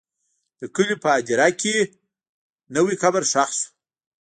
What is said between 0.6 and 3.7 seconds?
کلي په هدیره کې نوی قبر ښخ شو.